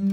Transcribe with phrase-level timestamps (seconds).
[0.00, 0.06] 大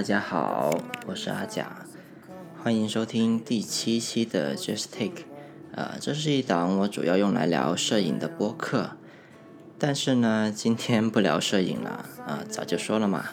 [0.00, 0.74] 家好，
[1.06, 1.84] 我是阿甲，
[2.62, 5.24] 欢迎收听第七期的 Just Take。
[5.72, 8.92] 呃，这是一档我主要用来聊摄影的播客，
[9.78, 13.32] 但是呢，今天不聊摄影了啊，早就说了嘛。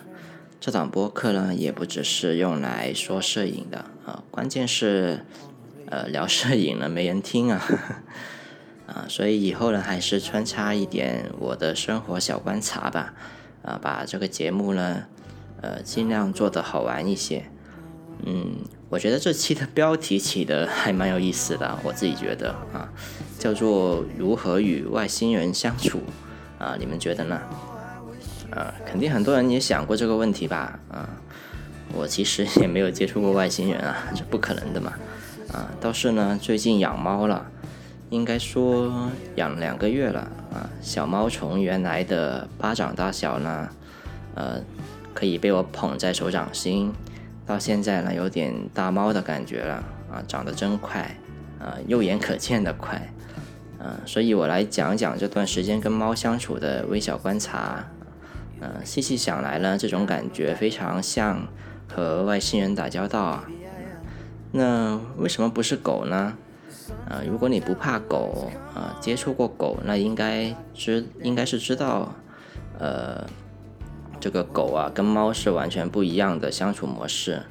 [0.59, 5.25] 这档播客呢，也不只是用来说摄影的啊，关键是
[5.87, 7.61] 呃聊摄影了没人听啊，
[8.87, 13.13] 啊，所以以后呢，还是穿插一点我的生活小观察吧，
[13.63, 15.05] 啊，把这个节目呢。
[15.61, 17.43] 呃，尽量做的好玩一些。
[18.25, 22.87] 嗯，我觉得这期的标题起的还蛮有意思的，我自己觉得啊，
[23.37, 25.99] 叫做如何与外星人相处
[26.57, 27.41] 啊，你们觉得呢？
[28.51, 30.79] 啊，肯定很多人也想过这个问题吧？
[30.89, 31.09] 啊，
[31.93, 34.93] 我其实 也没有接触过外星人啊，这不可能的嘛。
[35.53, 37.45] 啊，倒是呢，最近养猫了，
[38.09, 40.21] 应该说养两个月了
[40.53, 43.69] 啊，小猫从原来的巴掌大小呢，
[44.35, 44.61] 呃。
[45.11, 46.93] 可以被我捧在手掌心，
[47.45, 51.01] 到现在呢有点大猫的感觉了啊，长得真快
[51.59, 52.95] 啊，肉眼可见的快
[53.79, 57.83] 啊，所以我来讲讲这段时间跟猫相处的微小观察，
[58.61, 61.47] 嗯，细细想来呢，这种感觉非常像
[61.87, 63.49] 和外星人打交道啊。
[64.51, 66.37] 那为什么不是狗呢？
[67.09, 72.13] 啊，如果你不怕狗啊，接触过狗，那应该知应该是知道，
[72.77, 73.25] 呃。
[74.21, 77.41] 这个狗啊，跟猫是完全不一样的相处模式。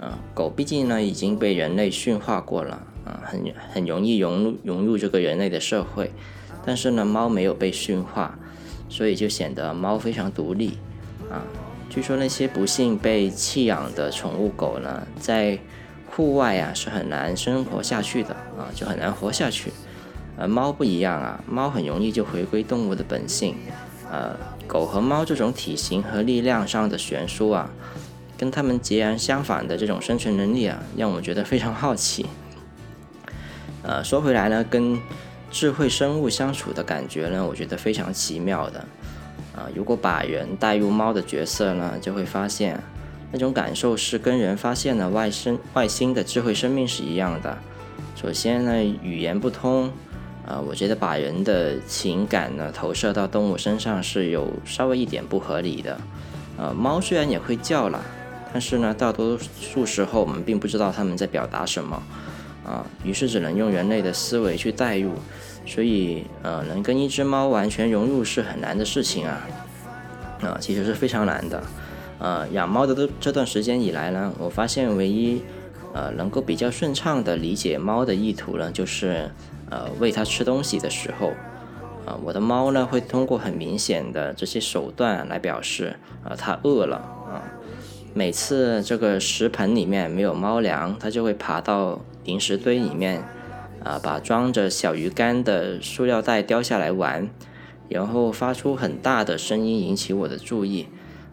[0.00, 3.40] 嗯，狗毕竟呢已经被人类驯化过了，啊，很
[3.72, 6.10] 很容易融入融入这个人类的社会。
[6.66, 8.36] 但是呢，猫没有被驯化，
[8.90, 10.76] 所以就显得猫非常独立。
[11.30, 11.40] 啊，
[11.88, 15.58] 据说那些不幸被弃养的宠物狗呢，在
[16.10, 19.72] 户外啊是很难生活下去的，啊，就很难活下去。
[20.36, 23.54] 而猫不一样啊，猫很容易就回归动物的本性，
[24.12, 24.36] 呃。
[24.70, 27.68] 狗和猫这种体型和力量上的悬殊啊，
[28.38, 32.24] 跟它们截然相反的这种生存能力啊，让我觉得非常好奇。
[33.82, 34.96] 呃，说回来呢，跟
[35.50, 38.78] 智慧生物相处的感觉呢，我觉得非常奇妙的。
[39.54, 42.80] 啊，如果把人带入猫的角色呢，就会发现
[43.32, 47.58] 那种感受是跟人发现了外生外星的智慧生命是一样的。
[48.14, 49.90] 首先呢，语言不通。
[50.46, 55.96] 啊，我觉得把人的情感呢投射到动物身上是有稍微一点不合理的。
[56.56, 58.02] 呃，猫虽然也会叫了，
[58.52, 62.02] 但是呢，大多数时候我们并不知道它们在表达什么。
[62.64, 65.12] 啊，于是只能用人类的思维去代入，
[65.66, 69.46] 所以呃，能跟一只猫完全融入是很难的事情啊。
[70.42, 71.62] 啊，其实是非常难的。
[72.18, 75.42] 呃，养猫的这这段时间以来呢，我发现唯一
[75.92, 79.30] 呃能够比较顺畅的理解猫的意图呢，就是。
[79.72, 81.28] 呃，喂它吃东西的时候，
[82.04, 85.94] 啊，我的猫呢会通过很明显的这些手段来表示，
[86.24, 87.00] 啊，它饿了。
[88.14, 93.22] 每次这个食盆里面没有猫粮，它就会爬到零食堆里面，
[93.84, 97.28] 啊，把装着小鱼干的塑料袋叼下来玩，
[97.88, 100.86] 然后发出很大的声音引起我的注意，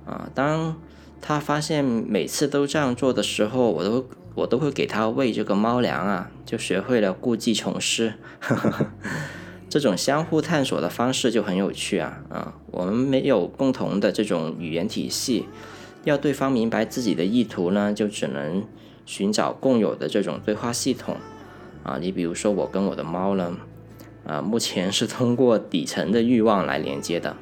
[0.06, 0.76] 啊，当
[1.22, 4.06] 它发现每次都这样做的时候，我都。
[4.38, 8.14] 我都会给它喂这个猫粮啊，就学会了故技重施。
[9.68, 12.54] 这种相互探索的方式就很有趣啊啊！
[12.70, 15.48] 我们没有共同的这种语言体系，
[16.08, 18.66] 要对方明白自己的意图呢，就只能
[19.06, 21.18] 寻找共有的这种对话系统
[21.84, 21.98] 啊。
[22.00, 23.58] 你比如说，我跟我的猫呢，
[24.26, 27.36] 啊，目前是通过底层的欲望来连接的。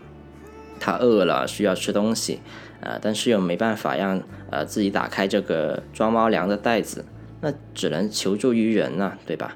[0.80, 2.40] 它饿了，需要吃东西。
[2.81, 7.06] 呃，但是又没办法让呃自己打开这个装猫粮的袋子，
[7.42, 9.56] 那只能求助于人了，对吧？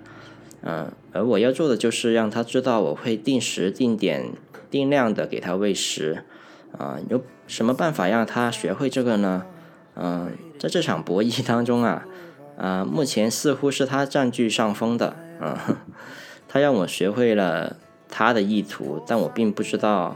[0.61, 4.31] 嗯，而我要做的就是让它知道我会定时定点
[4.69, 6.23] 定量的给它喂食，
[6.79, 9.45] 啊，有什么办法让他学会这个呢？
[9.95, 12.07] 嗯，在这场博弈当中啊，
[12.57, 15.55] 啊，目前似乎是他占据上风的，嗯，
[16.49, 17.75] 他让我学会了
[18.09, 20.15] 他的意图，但我并不知道，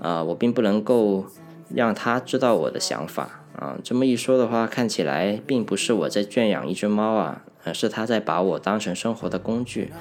[0.00, 1.26] 啊，我并不能够。
[1.74, 9.92] 让他知道我的想法啊，这么一说的话，看起来并不是我在圈养一只猫啊，而是他在把我当成生活的工具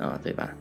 [0.00, 0.54] 啊，对吧？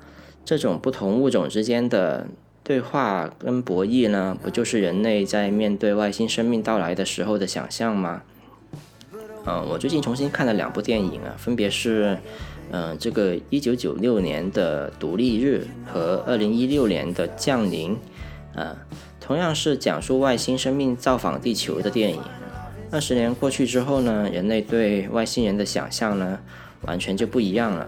[0.46, 2.28] 这种不同物种之间的
[2.66, 8.24] 对话跟博弈呢，不就是人类在面对外星生命到来的时候的想象吗？
[9.46, 12.18] 嗯，我最近重新看了两部电影啊，分别是
[12.72, 17.96] 嗯这个一九九六年的《独立日》和二零一六年的《降临》
[18.60, 18.76] 啊。
[19.22, 22.20] 同样是讲述外星生命造访地球的电影。
[22.92, 26.40] 二十年过去之后呢，人类对外星人的想象呢，
[26.82, 27.88] 完全就不一样了。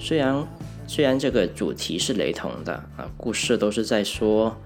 [0.00, 0.44] 虽然
[0.88, 4.56] 虽然这个主题是雷同的啊，故事都是在说，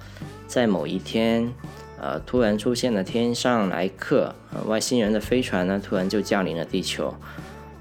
[0.46, 1.50] 在某一天，
[1.98, 4.34] 呃，突然出现了天上来客，
[4.66, 7.14] 外星人的飞船呢，突然就降临了地球，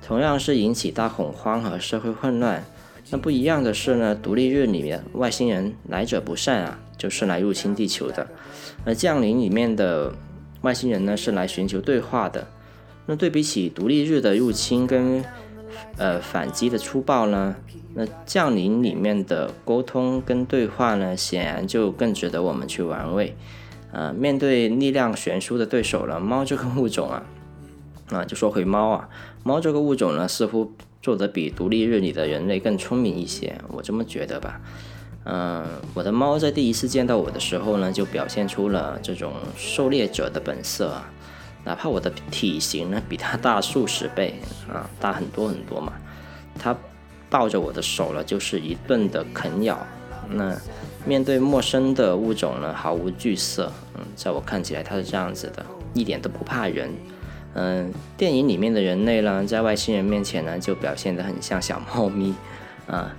[0.01, 2.63] 同样是引起大恐慌和社会混乱。
[3.09, 8.25] 那不一样的是呢，独立日里面外星人来者不善啊，就是来入侵地球的，
[8.85, 10.13] 而降临里面的
[10.61, 12.47] 外星人呢是来寻求对话的。
[13.05, 15.25] 那对比起独立日的入侵跟
[15.97, 17.55] 呃反击的粗暴呢，
[17.93, 23.35] 那降临里面的沟通跟对话呢，显然就更值得我们去玩味。
[23.91, 27.23] 呃，面对力量悬殊的对手了，猫这个物种啊，
[28.11, 29.09] 啊就说回猫啊，
[29.43, 30.71] 猫这个物种呢似乎。
[31.01, 34.59] 做得比独立日里的人类更聪明一些，我这么觉得吧。
[35.23, 41.09] 嗯，我的猫在第一次见到我的时候呢，就表现出了这种狩猎者的本色啊。
[41.63, 44.35] 哪怕我的体型呢比它大数十倍
[44.71, 45.93] 啊，大很多很多嘛，
[46.57, 46.75] 它
[47.29, 49.77] 抱着我的手了，就是一顿的啃咬。
[50.31, 50.55] 那
[51.05, 53.71] 面对陌生的物种呢，毫无惧色。
[53.95, 56.91] 嗯，在我看起来，它是这样子的，一点都不怕人。
[57.55, 62.33] 嗯，电影里面的人类呢，在外星人面前呢，就表现得很像小猫咪
[62.87, 63.11] 啊。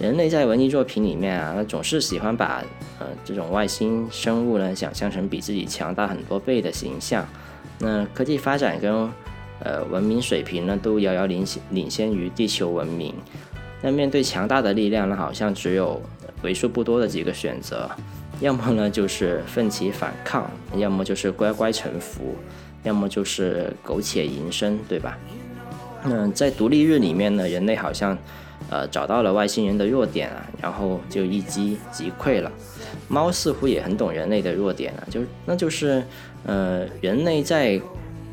[0.00, 2.62] 人类在文艺作品里面啊，总是喜欢把
[2.98, 7.26] 呃这种外星生物呢，想象成比自己强大很多倍的形象。
[7.78, 8.92] 那科技发展跟
[9.62, 13.14] 呃文明水平呢，都遥遥领先领先于地球文明。
[13.82, 16.02] 那面对强大的力量呢，好像只有
[16.42, 17.90] 为数不多的几个选择，
[18.40, 22.34] 要么呢就是奋起反抗，要么就是乖乖臣服。
[22.84, 25.18] 要么就是苟且营生，对吧？
[26.04, 28.16] 嗯，在独立日里面呢，人类好像
[28.70, 32.50] 呃找到了外星人的弱点啊，然后就一击即溃了。
[33.08, 36.02] 猫似乎也很懂人类的弱点啊，就那就是
[36.48, 37.78] 呃人类在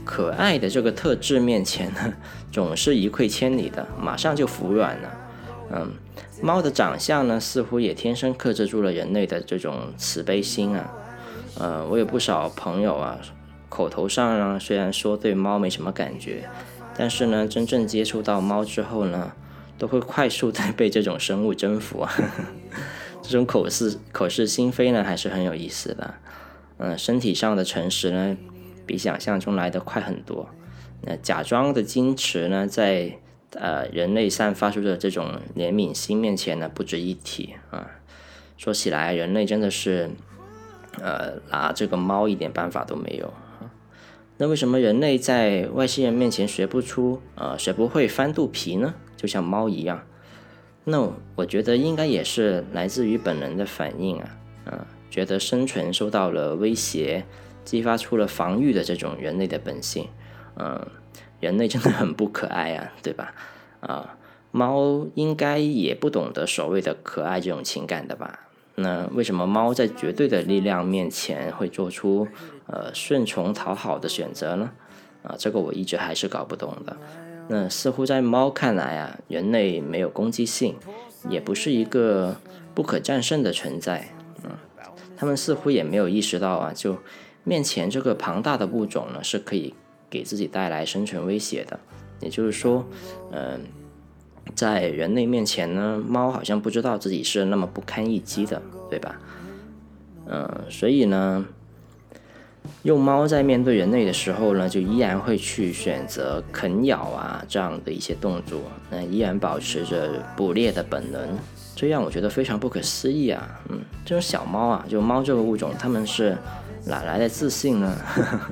[0.06, 2.14] 可爱的这个特质面前呢，
[2.52, 5.10] 总是一溃千里的，马上就服软了。
[5.72, 5.92] 嗯，
[6.42, 10.94] 猫的长相呢，似乎也天生克制住了人类的这种慈悲心啊。
[11.60, 13.20] 呃，我有不少朋友啊。
[13.68, 16.48] 口头上呢，虽然说对猫没什么感觉，
[16.96, 19.34] 但是呢，真正接触到猫之后呢，
[19.78, 22.14] 都会快速的被这种生物征服啊。
[23.22, 26.14] 这种口是口是心非呢，还是很有意思的。
[26.78, 28.38] 嗯，身体上的诚实呢，
[28.86, 30.50] 比想象中来的快很多。
[31.02, 33.18] 那假装的矜持呢，在
[33.54, 37.90] 呃人类散发出的这种怜悯心面前呢，不值一提啊。
[38.58, 40.10] 说起来，人类真的是
[41.02, 43.34] 呃拿这个猫一点办法都没有。
[44.38, 48.94] 那为什么人类在外星人面前学不出，呃，学不会翻肚皮呢？
[49.16, 50.04] 就像猫一样。
[50.84, 57.26] 那我觉得应该也是来自于本能的反应啊，啊，觉得生存受到了威胁，
[57.64, 60.08] 激发出了防御的这种人类的本性。
[60.58, 60.86] 嗯，
[61.40, 63.34] 人类真的很不可爱啊， 对吧？
[63.82, 64.18] 啊，
[64.52, 68.40] 猫应该也不懂得所谓的可爱这种情感的吧？
[68.76, 72.28] 那为什么猫在绝对的力量面前会做出
[72.68, 74.72] 呃顺从讨好的选择呢？
[75.24, 76.98] 啊，这个我一直还是搞不懂的。
[77.48, 80.76] 那似乎在猫看来啊，人类没有攻击性，
[81.30, 82.36] 也不是一个
[82.74, 84.10] 不可战胜的存在。
[84.44, 84.52] 嗯，
[85.18, 86.98] 他们似乎也没有意识到啊，就
[87.44, 89.74] 面前这个庞大的物种呢，是可以
[90.10, 91.80] 给自己带来生存威胁的。
[92.22, 92.86] 也就是说，
[93.32, 93.62] 嗯。
[94.54, 98.62] 在人类面前呢，猫好像不知道自己是那么不堪一击的，
[98.92, 99.20] 对吧？
[100.28, 101.44] 嗯，所以呢，
[102.84, 108.62] 幼猫在面对人类的时候呢，就依然会去选择啃咬啊这样的一些动作，
[108.92, 111.36] 那依然保持着捕猎的本能，
[111.76, 113.60] 这让我觉得非常不可思议啊！
[113.70, 116.38] 嗯，这种小猫啊，就猫这个物种，它们是
[116.86, 117.96] 哪来的自信呢？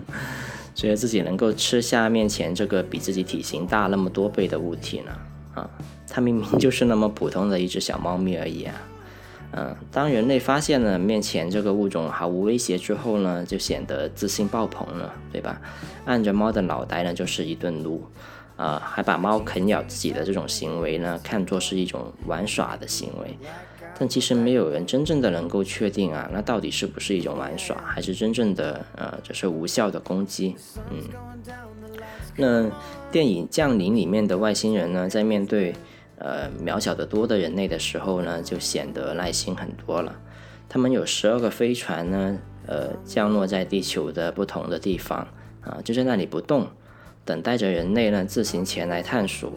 [0.76, 5.12] 觉得自己能够吃下面前这个比自己体型大那么多倍的物体呢？
[5.54, 5.70] 啊，
[6.10, 8.76] 它明明就是那么普通的一只小猫咪而已啊！
[9.56, 15.62] 嗯，当人类发现了面前这个物种毫无威胁之后呢，就显得自信爆棚了，对吧？
[16.06, 18.04] 按着猫的脑袋呢，就是一顿撸，
[18.56, 23.38] 啊，还把猫啃咬自己的这种行为呢，看作是一种玩耍的行为。
[23.98, 30.56] 但其实没有人真正的能够确定啊，那到底是不是一种玩耍，还是真正的呃，这是无效的攻击？
[30.90, 31.04] 嗯。
[32.36, 32.68] 那
[33.12, 35.76] 电影《降临》里面的外星人呢，在面对
[36.18, 40.16] 呃渺小得多的人类的时候呢，就显得耐心很多了。
[40.68, 45.28] 他们有十二个飞船呢，呃，降落在地球的不同的地方
[45.62, 46.68] 啊，就在那里不动，
[47.26, 49.52] 等待着人类呢自行前来探索。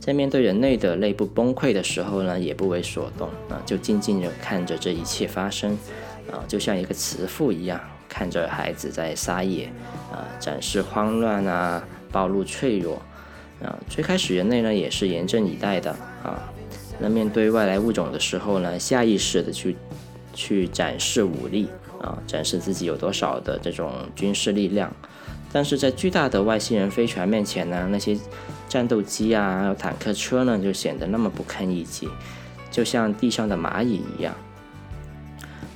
[0.00, 5.78] 在面对人类的内部崩溃的时候呢，也不为所动啊，就静静地看着这一切发生
[6.30, 9.66] 啊，就像一个慈父一样，看着孩子在撒野
[10.10, 11.82] 啊，展示慌乱啊。
[12.12, 13.00] 暴露脆弱，
[13.62, 15.90] 啊，最开始人类呢也是严阵以待的
[16.22, 16.52] 啊。
[16.98, 19.74] 那面对外来物种的时候呢，下意识的去
[20.34, 21.68] 去展示武力
[22.02, 24.94] 啊，展示自己有多少的这种军事力量。
[25.52, 28.18] 但是在巨大的外星人飞船面前呢，那些
[28.68, 32.08] 战斗机啊，还有坦克车呢，就显得那么不堪一击，
[32.70, 34.34] 就像地上的蚂蚁一样。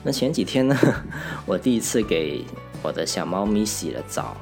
[0.02, 0.76] 那前几天呢，
[1.44, 2.44] 我第一次给
[2.82, 4.36] 我的小猫咪洗了澡。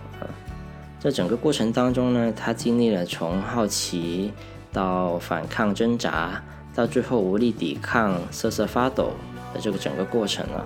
[1.00, 4.33] 在整个过程当中呢，它经历了从好奇
[4.73, 6.43] 到反抗挣扎，
[6.75, 9.12] 到最后无力抵抗瑟瑟发抖
[9.53, 10.64] 的这个整个过程啊，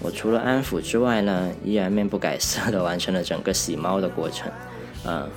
[0.00, 4.50] 我除了安抚之外呢，依然面不改色的完成了整个洗猫的过程。
[5.04, 5.28] 嗯，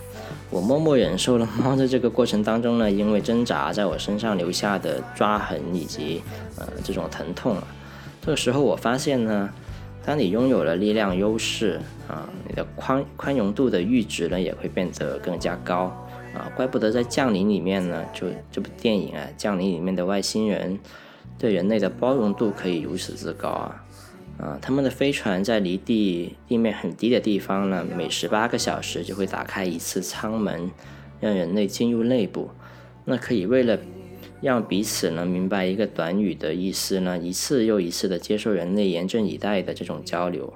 [0.49, 6.21] 我默默忍受了猫在这个过程当中呢，因为挣扎在我身上留下的抓痕以及
[6.57, 7.63] 呃这种疼痛啊。
[8.21, 9.49] 这个时候我发现呢。
[10.03, 15.95] 当你拥有了力量优势啊，你的宽宽容度的阈值呢也会变得更加高
[16.33, 20.79] 啊，怪不得在《降临》里面呢，就这部电影啊，《降临》里面的外星人
[21.37, 23.75] 对人类的包容度可以如此之高啊
[24.41, 30.71] 啊，他们的飞船在离地地面很低的地方呢，每十八个小时就会打开一次舱门，
[31.19, 32.49] 让人类进入内部，
[33.05, 33.77] 那可以为了。
[34.41, 40.51] 让彼此呢明白一个短语的意思呢，一次又一次的接受人类严阵以待的这种交流，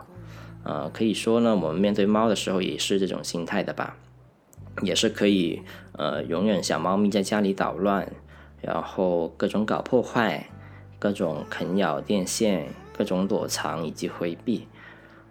[0.64, 3.96] 呃，可以说呢，我们面对猫的时候也是这种心态的吧，
[4.82, 5.62] 也是可以
[5.92, 8.12] 呃容忍小猫咪在家里捣乱，
[8.60, 10.50] 然后各种搞破坏，
[10.98, 14.68] 各种啃咬电线，各种躲藏以及回避。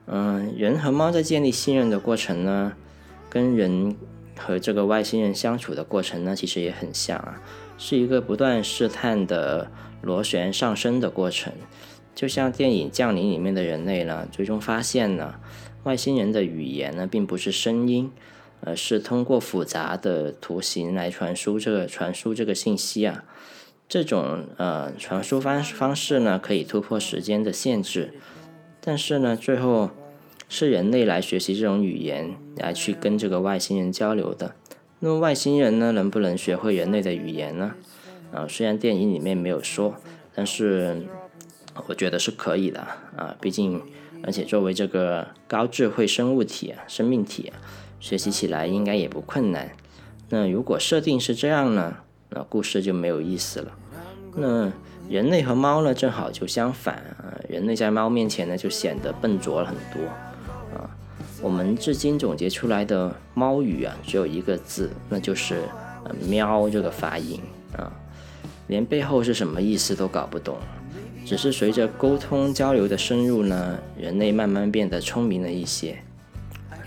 [0.06, 2.72] 嗯，人和猫在建立信任的过程呢，
[3.30, 3.96] 跟人
[4.38, 7.40] 和这个外星人相处的过程呢，其实也很像啊。
[7.78, 9.70] 是一个不断试探的
[10.02, 11.52] 螺旋上升的过程，
[12.14, 15.34] 就像电影《降临》里面的人类呢，最终发现呢，
[15.82, 18.12] 外星人的语言呢，并不是声音，
[18.60, 23.24] 而是通过复杂的图形来传输这个传输这个信息啊。
[23.88, 28.14] 这种呃传输方方式呢，可以突破时间的限制，
[28.80, 29.90] 但是呢，最后
[30.48, 34.54] 是人类来学习这种语言，来去跟这个外星人交流的。
[35.00, 37.74] 那么外星人呢，能不能学会人类的语言呢？
[38.32, 39.94] 啊，虽然电影里面没有说，
[40.34, 41.06] 但是
[41.86, 42.80] 我觉得是可以的
[43.16, 43.36] 啊。
[43.40, 43.82] 毕竟，
[44.22, 47.60] 而且作为这个高智慧生物体啊，生命体啊，
[48.00, 49.70] 学习起来应该也不困难。
[50.30, 51.98] 那如果设定是这样呢，
[52.30, 53.72] 那故事就没有意思了。
[54.36, 54.72] 那
[55.08, 57.38] 人类和猫呢，正好就相反啊。
[57.48, 60.08] 人类在猫面前呢，就显得笨拙了很多
[60.76, 60.90] 啊。
[61.40, 65.62] 我们至今总结出来的猫语啊，只有一个字，那就是
[66.26, 67.40] “喵”这个发音
[67.76, 67.92] 啊，
[68.66, 70.56] 连背后是什么意思都搞不懂。
[71.26, 75.98] 只是随着沟通交流的深入呢，人类慢慢变得聪明了一些。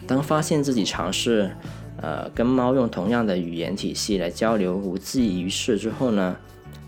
[0.06, 1.51] 当发现自己尝试
[2.01, 6.38] 呃跟猫用同样的语言体系来交流无济于事之后呢，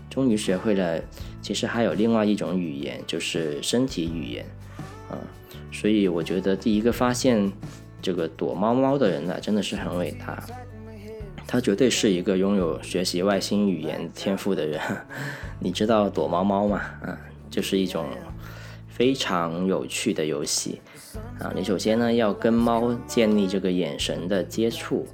[0.08, 1.00] 终于学会了，
[1.42, 4.44] 其实还有另外一种语言，就是身体语言
[5.08, 5.18] 啊。
[5.72, 7.50] 所以我觉得第一个发现
[8.02, 10.42] 这个躲猫猫的人呢，真的是很伟大。
[11.46, 14.80] 他绝对是一个拥有学习外星语言天赋的人。
[15.58, 16.78] 你知道躲猫猫吗？
[17.02, 17.18] 啊，
[17.50, 18.06] 就是一种
[18.88, 20.80] 非常有趣的游戏
[21.38, 21.52] 啊。
[21.54, 25.06] 你首先呢要跟猫建立这个眼神的接触，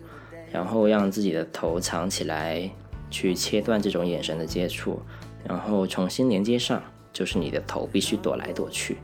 [0.53, 2.71] 然后让自己的头藏起来，
[3.11, 5.00] 去切断这种眼神的接触，
[5.45, 8.99] 然后重新连接上，就是你的头必须躲来躲去。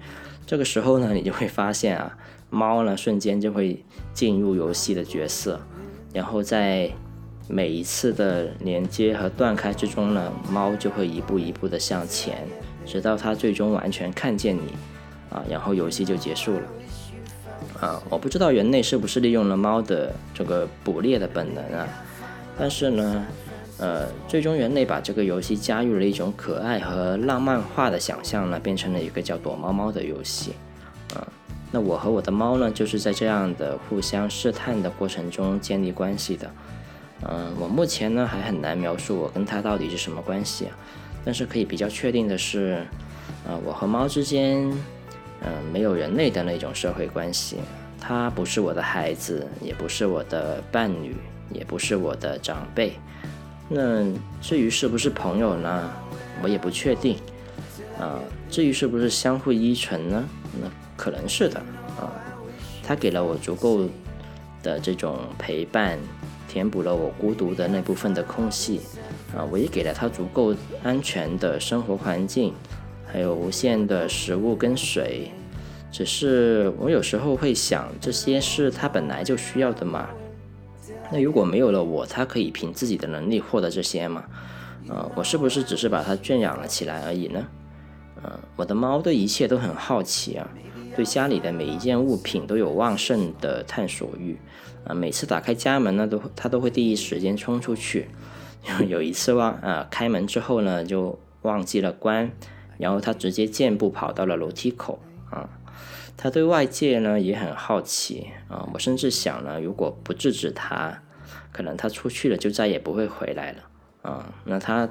[0.46, 2.18] 这个时候呢，你就会发现啊，
[2.50, 5.60] 猫呢瞬间就会进入游戏的角色，
[6.12, 6.90] 然后在
[7.48, 12.46] 每一次的连接和断开之中呢，猫就会一步一步的向前，
[12.84, 14.74] 直到它最终完全看见你，
[15.32, 16.62] 啊，然后游戏就结束了。
[17.80, 21.88] 啊，我不知道人类是不是利用了猫的这个捕猎的本能啊，
[22.58, 23.24] 但是呢。
[23.78, 30.52] 呃，最终人类把这个游戏加入了一种可爱和浪漫化的想象呢，变成了一个叫躲猫猫的游戏。
[31.16, 31.26] 啊，
[31.72, 36.48] 那我和我的猫呢，就是在这样的互相试探的过程中建立关系的。
[37.28, 40.68] 嗯，我目前呢还很难描述我跟它到底是什么关系，
[41.24, 42.86] 但是可以比较确定的是，
[43.48, 44.70] 呃，我和猫之间，
[45.44, 47.58] 嗯，没有人类的那种社会关系。
[48.00, 51.14] 他不是我的孩子，也不是我的伴侣，
[51.52, 52.94] 也不是我的长辈。
[53.68, 54.04] 那
[54.40, 55.90] 至于是不是朋友呢？
[56.42, 57.16] 我也不确定。
[57.98, 58.18] 啊，
[58.50, 60.24] 至于是不是相互依存呢？
[60.60, 61.60] 那可能是的。
[61.98, 62.10] 啊，
[62.82, 63.88] 他给了我足够
[64.62, 65.98] 的这种陪伴，
[66.48, 68.80] 填补了我孤独的那部分的空隙。
[69.36, 72.52] 啊，我也给了他足够安全的生活环境，
[73.12, 75.30] 还有无限的食物跟水。
[75.90, 80.08] 只是我有时候会想，这些是他本来就需要的吗？
[81.10, 84.24] 那如果没有了我，它可以凭自己的能力获得这些吗？
[84.88, 87.46] 呃，我是不是只是把它圈养了起来而已呢？
[88.22, 90.48] 呃，我的猫对一切都很好奇啊，
[90.96, 94.38] 对家里的每一件物品都有旺盛的探索欲
[94.86, 94.94] 啊。
[94.94, 98.08] 每次打开家门呢，都它都会第一时间冲出去。
[98.88, 102.30] 有一次忘啊，开门之后呢，就忘记了关，
[102.82, 104.98] 然后他直接健步跑到了楼梯口
[105.30, 105.48] 啊。
[106.16, 108.68] 他对外界呢也很好奇啊。
[108.74, 111.02] 我甚至想呢，如果不制止他，
[111.50, 114.34] 可能他出去了就再也不会回来了啊。
[114.44, 114.88] 那他。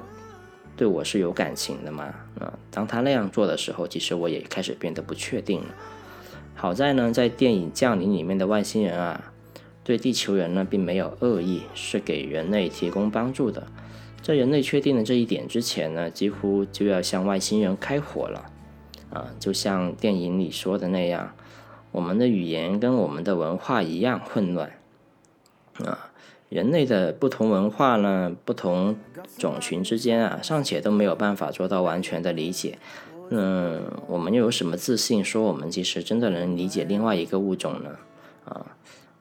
[0.74, 2.04] 对我是有感情的嘛？
[2.40, 5.66] 啊，当他那样做的时候，其实我也开始变得不确定了。
[6.54, 9.32] 好在呢，在电影《降临》里面的外星人啊，
[9.84, 13.66] 对地球人呢并没有恶意，是给人类提供帮助的。
[14.22, 18.46] 在人类确定了这一点之前呢，几乎就要向外星人开火了。
[19.10, 21.34] 啊，就像电影里说的那样，
[21.90, 24.70] 我们的语言跟我们的文化一样混乱。
[25.84, 26.08] 啊。
[26.48, 28.94] 人类的不同文化呢，不同
[29.38, 32.78] 种群之间啊，尚且都没有办法做到完全的理解。
[33.30, 37.90] 嗯，我们又有什么自信说我们其实真的能理解另外一个物种呢？
[38.44, 38.66] 啊，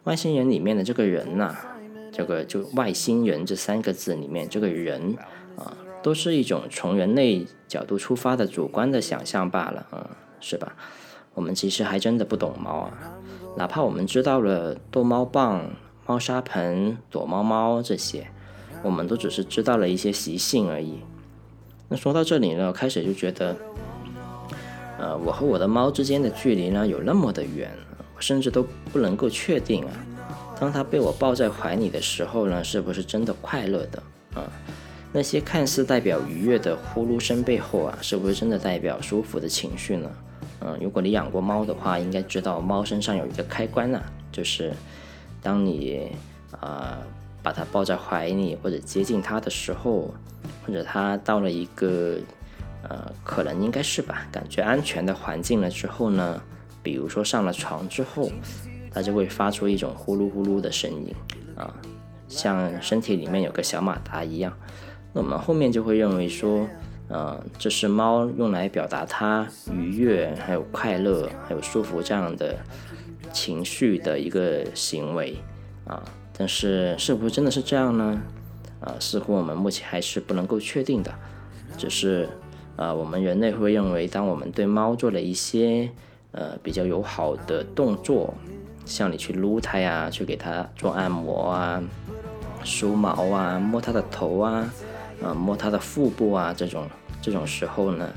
[0.04, 1.56] 外星人里面的这个人呐，
[2.12, 5.16] 这个就外星人这三个字里面这个人
[5.56, 10.06] 啊，都是一种从人类角度出发的主观的想象罢了，嗯，
[10.40, 10.76] 是吧？
[11.34, 12.92] 我们其实还真的不懂猫啊，
[13.56, 15.70] 哪怕我们知道了逗猫棒。
[16.08, 18.28] 猫砂盆、躲猫猫这些，
[18.84, 21.00] 我们都只是知道了一些习性而已。
[21.88, 23.56] 那说到这里呢，开始就觉得，
[25.00, 27.72] 呃，我和我的猫之间的距离呢有那么的远，
[28.16, 29.92] 我甚至都不能够确定啊，
[30.62, 34.04] 当它被我抱在怀里的时候呢，是不是真的快乐的
[34.36, 34.46] 啊？
[35.12, 40.12] 那些看似代表愉悦的呼噜声背后啊，是不是真的代表舒服的情绪呢？
[40.60, 44.72] 嗯，如果你养过猫的话，应该知道猫身上有一个开关啊，就是。
[45.44, 46.12] 当你
[46.60, 47.00] 啊
[47.42, 50.14] 把它抱在怀里或者接近它的时候，
[50.64, 52.20] 或者它到了一个
[52.88, 56.40] 呃可能应该是吧感觉安全的环境了之后呢，
[56.84, 58.32] 比如说上了床之后，
[58.92, 61.16] 它就会发出一种呼噜呼噜的声音
[61.56, 61.74] 啊，
[62.28, 64.54] 像身体里面有个小马达一样。
[65.14, 66.68] 那我们后面就会认为说，
[67.08, 72.58] 呃，这是猫用来表达它愉悦、还有快乐、还有舒服这样的。
[73.34, 75.38] 情绪的一个行为
[75.86, 76.04] 啊，
[76.38, 78.22] 但是是不是真的是这样呢？
[78.82, 81.14] 啊，似乎我们目前还是不能够确定的。
[81.78, 82.28] 只是
[82.76, 85.90] 啊，我们人类会认为，当我们对猫做了一些
[86.34, 88.34] 呃比较友好的动作，
[88.92, 91.82] 像你去撸它呀，去给它做按摩啊、
[92.62, 94.70] 梳毛啊、摸它的头啊、
[95.24, 96.86] 啊摸它的腹部啊这种
[97.22, 98.10] 这种时候呢，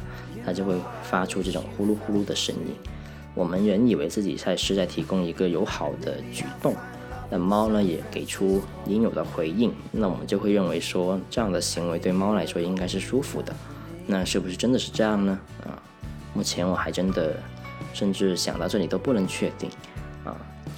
[0.45, 2.75] 它就会发出这种呼噜呼噜的声音。
[3.35, 6.75] 我们人以为自己在是在提供一个友好的举动，
[7.31, 13.55] 那猫呢也给出应有的回应，那我们就会认为说这样的行为对猫来说应该是舒服的，
[14.07, 15.39] 那是不是真的是这样呢？
[15.65, 15.79] 啊，
[16.35, 17.37] 目前我还真的
[17.93, 19.71] 甚至想到这里都不能确定
[20.25, 20.35] 啊。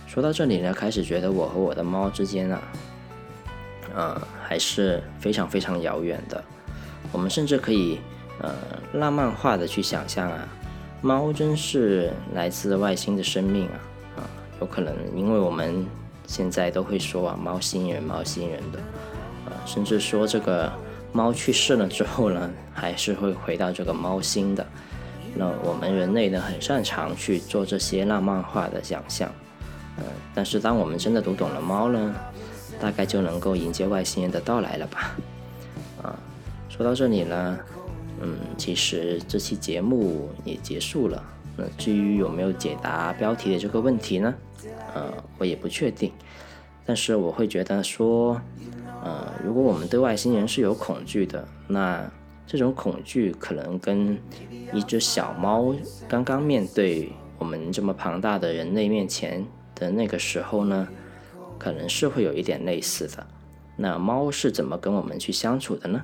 [0.07, 2.63] 说到这里呢，开始觉得我和我的猫之间啊，
[3.95, 6.43] 呃，还是非常非常遥远的。
[7.13, 7.99] 我们甚至可以
[8.41, 8.55] 呃
[8.95, 10.49] 浪漫化的去想象啊。
[11.03, 13.77] 猫真是来自外星的生命啊
[14.17, 14.21] 啊，
[14.61, 15.87] 有可能因为我们
[16.27, 18.79] 现在都会说啊，猫星人，猫星人的
[19.45, 20.73] 呃，甚至说这个
[21.13, 24.67] 猫去世了之后呢，还是会回到这个猫星的。
[25.35, 29.31] 那我们人类呢，很擅长去做这些浪漫化的想象，
[29.99, 30.05] 嗯，
[30.35, 32.15] 但是当我们真的读懂了猫呢，
[32.81, 35.17] 大概就能够迎接外星人的到来了吧？
[36.03, 36.19] 啊，
[36.69, 37.59] 说到这里呢。
[38.19, 41.23] 嗯，其实这期节目也结束了。
[41.55, 44.35] 那至于有没有解答标题的这个问题呢？
[44.95, 46.11] 呃，我也不确定。
[46.87, 48.41] 但是我会觉得说，
[49.05, 52.11] 呃，如果我们对外星人是有恐惧的，那
[52.47, 54.19] 这种恐惧可能跟
[54.73, 55.75] 一只小猫
[56.09, 59.45] 刚刚面对我们这么庞大的人类面前
[59.77, 60.89] 的那个时候呢，
[61.57, 63.25] 可能是会有一点类似的。
[63.77, 66.01] 那猫是怎么跟我们去相处的呢？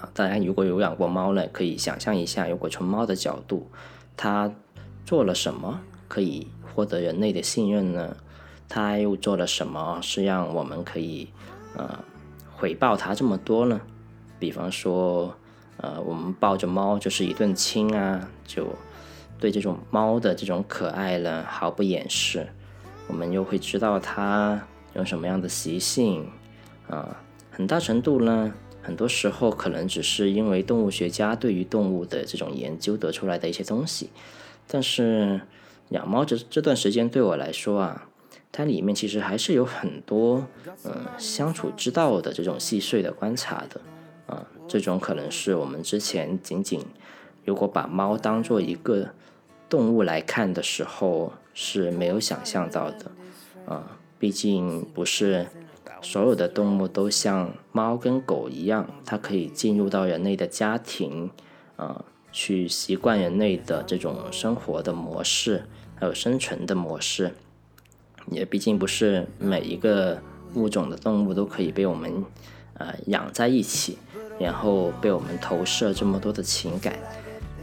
[0.00, 3.68] 啊大家如果有养过猫呢，可以想象一下，如果从猫的角度，
[4.16, 4.52] 它
[5.04, 8.16] 做了什么可以获得人类的信任呢？
[8.68, 11.28] 它又做了什么是让我们可以
[11.76, 11.98] 呃
[12.54, 13.80] 回报它这么多呢？
[14.38, 15.34] 比方说，
[15.78, 18.68] 呃，我们抱着猫就是一顿亲啊，就
[19.40, 22.46] 对这种猫的这种可爱呢毫不掩饰。
[23.08, 24.62] 我们又会知道它
[24.94, 26.30] 有什么样的习性
[26.88, 28.52] 啊，很大程度呢。
[28.82, 34.08] 很多时候可能只是因为动物学家对于动物的这种研究得出来的一些东西，
[34.66, 35.42] 但是
[35.90, 38.08] 养猫这这段时间对我来说啊，
[38.50, 40.46] 它里面其实还是有很多
[40.84, 43.80] 嗯相处之道的这种细碎的观察的
[44.26, 46.80] 啊，这种可能是我们之前仅仅
[47.44, 49.10] 如果把猫当做一个
[49.70, 53.10] 动物来看的时候是没有想象到的
[53.66, 55.46] 啊，毕竟不是
[56.02, 61.30] 所有的动物都像猫跟狗一样，它可以进入到人类的家庭
[61.76, 65.62] 啊，去习惯人类的这种生活的模式，
[65.94, 67.32] 还有生存的模式。
[68.30, 70.20] 也毕竟不是每一个
[70.54, 72.24] 物种的动物都可以被我们
[72.74, 73.98] 呃养在一起，
[74.38, 76.94] 然后被我们投射这么多的情感。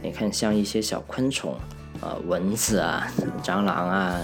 [0.02, 1.54] 你看，像一些小昆虫，
[2.00, 3.06] 呃，蚊子啊、
[3.42, 4.20] 蟑螂啊，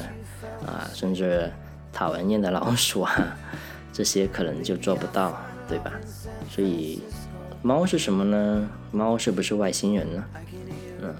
[0.67, 1.51] 啊，甚至
[1.93, 3.37] 讨人厌的老鼠啊，
[3.93, 5.37] 这些可能就做不到，
[5.69, 5.93] 对吧？
[6.49, 7.03] 所以，
[7.63, 8.69] 猫是什么呢？
[8.93, 10.25] 猫是不是外星人呢？
[11.03, 11.15] 嗯，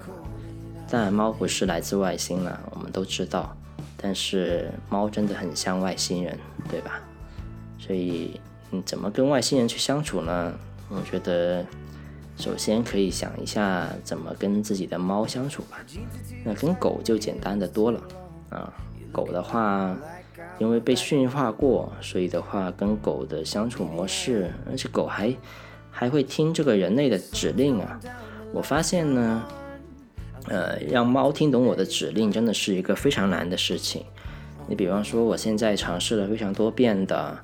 [0.89, 3.55] 当然，猫不是来自外星了，我们都知道。
[3.97, 6.37] 但是猫真的很像外星人，
[6.69, 7.01] 对吧？
[7.77, 8.39] 所以
[8.69, 10.53] 你怎么跟外星人去相处呢？
[10.89, 11.65] 我觉得
[12.37, 15.77] 首先可以想一下怎么跟自己的猫相处吧。
[16.43, 18.01] 那跟狗就简单的多了
[18.49, 18.73] 啊。
[19.11, 19.95] 狗的话，
[20.59, 25.35] 因为被驯化过，所以的话跟狗的相处模式，而且狗还
[25.89, 27.99] 还会听这个人类的指令啊。
[28.51, 29.43] 我发现呢。
[30.47, 34.05] 呃，让猫听懂我的指令，真的是一个非常难的事情。
[34.67, 37.35] 你比方说，我现在尝试了非常多遍的，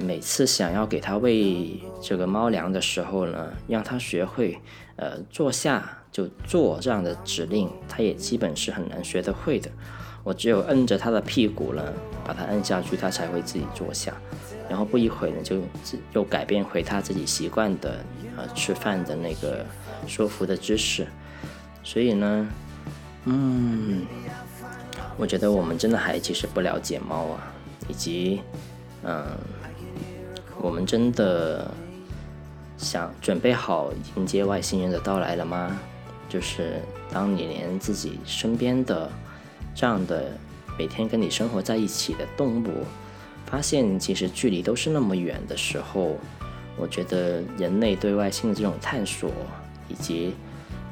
[0.00, 4.58] 每次想要给它喂这个猫粮的时候呢，让它学会，
[4.96, 9.70] 呃，坐下就坐这样的指令，它也基本是很难学得会的。
[10.22, 11.82] 我只有摁着它的屁股呢，
[12.24, 14.12] 把它摁下去，它才会自己坐下。
[14.68, 15.60] 然后不一会呢，就
[16.12, 18.04] 又改变回它自己习惯的，
[18.36, 19.64] 呃，吃饭的那个
[20.06, 21.06] 舒服的姿势。
[21.82, 22.48] 所以呢，
[23.24, 24.06] 嗯，
[25.16, 27.52] 我觉得我们真的还其实不了解猫啊，
[27.88, 28.42] 以及，
[29.02, 29.26] 嗯，
[30.62, 31.70] 我们真的
[32.76, 35.78] 想准备好迎接外星人的到来了吗？
[36.28, 39.10] 就是当你连自己身边的
[39.74, 40.30] 这样的
[40.78, 42.84] 每天跟你生活在一起的动物，
[43.46, 46.16] 发现其实距离都是那么远的时候，
[46.76, 49.30] 我觉得人类对外星的这种探索
[49.88, 50.34] 以及。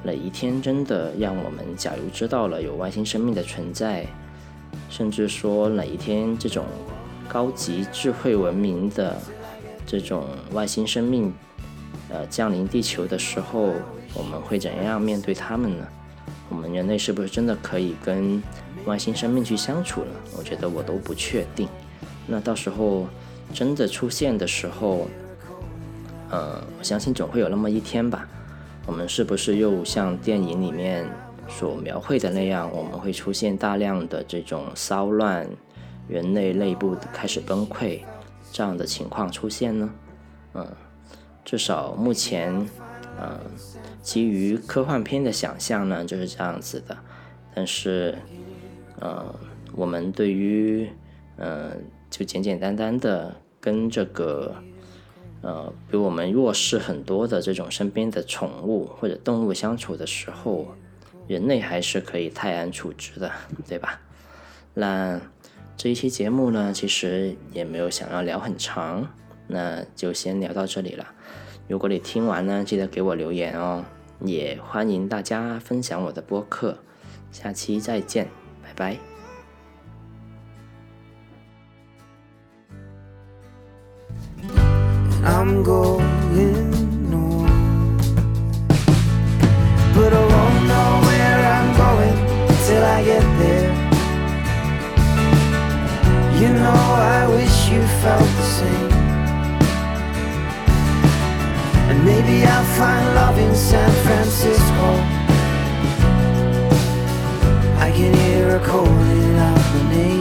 [0.00, 4.06] 哪一天真的让我们，假如知道了有外星生命的存在，
[4.88, 6.64] 甚至说哪一天这种
[7.28, 9.20] 高级智慧文明的
[9.88, 11.32] 这种外星生命，
[12.10, 13.72] 呃降临地球的时候，
[14.12, 15.88] 我们会怎样面对他们呢？
[16.50, 18.42] 我们人类是不是真的可以跟
[18.84, 20.10] 外星生命去相处呢？
[20.36, 21.66] 我觉得我都不确定。
[22.26, 23.06] 那到时候
[23.54, 25.08] 真的出现的时候，
[26.28, 28.28] 呃，我相信总会有那么一天吧。
[28.84, 31.06] 我们是不是又像电影里面
[31.48, 35.48] 所描绘的那样，我们会出现大量的这种骚乱、
[36.06, 38.00] 人类内部开始崩溃
[38.52, 39.90] 这样的情况出现呢？
[40.54, 40.66] 嗯，
[41.44, 42.54] 至少目前，
[43.20, 43.38] 嗯，
[44.02, 46.96] 基于科幻片的想象呢就是这样子的。
[47.54, 48.16] 但是，
[49.00, 49.34] 嗯，
[49.74, 50.90] 我们对于，
[51.36, 54.54] 嗯，就简简单单的跟这个。
[55.40, 60.66] 呃，比我们弱势很多的这种身边的宠物或者动物相处的时候，
[61.28, 63.30] 人类还是可以泰然处之的，
[63.68, 64.00] 对吧？
[64.74, 65.20] 那
[65.78, 69.08] 这一期节目呢，其实也没有想要聊很长，
[69.46, 71.06] 那就先聊到这里了。
[71.68, 73.84] 如果你听完呢，记得给我留言哦，
[74.20, 76.78] 也欢迎大家分享我的播客。
[77.30, 78.26] 下期再见，
[78.60, 78.98] 拜拜。
[85.22, 86.07] I'm going
[98.02, 98.92] felt the same.
[101.90, 104.88] And maybe I'll find love in San Francisco.
[107.86, 110.17] I can hear her calling out my name.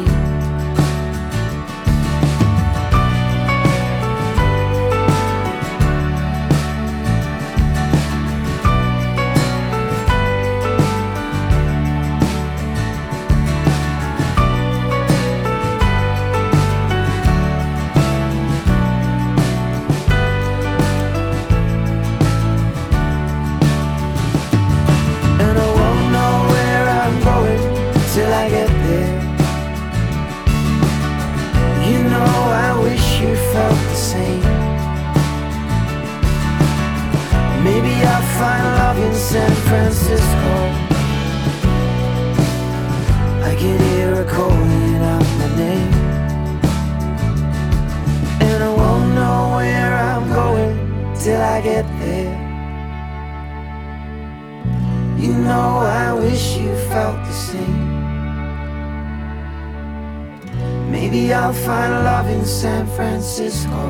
[62.67, 63.82] San Francisco.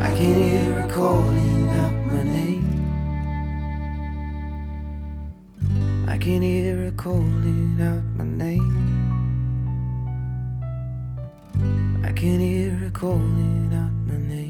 [0.00, 2.68] I can hear her calling out my name.
[6.08, 8.76] I can hear her calling out my name.
[12.02, 14.47] I can hear her calling out my name.